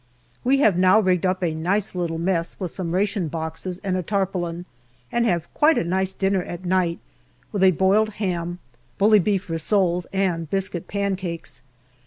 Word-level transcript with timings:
We 0.43 0.57
have 0.61 0.77
now 0.79 0.99
rigged 0.99 1.27
up 1.27 1.43
a 1.43 1.53
nice 1.53 1.93
little 1.93 2.17
mess 2.17 2.59
with 2.59 2.71
some 2.71 2.91
ration 2.95 3.27
boxes 3.27 3.79
and 3.83 3.95
a 3.95 4.01
tarpaulin, 4.01 4.65
and 5.11 5.27
have 5.27 5.53
quite 5.53 5.77
a 5.77 5.83
nice 5.83 6.15
dinner 6.15 6.41
at 6.41 6.65
night 6.65 6.97
with 7.51 7.61
a 7.61 7.69
boiled 7.69 8.13
ham, 8.13 8.57
bully 8.97 9.19
beef 9.19 9.47
rissoles, 9.47 10.07
and 10.11 10.49
biscuit 10.49 10.87
pancakes. 10.87 11.61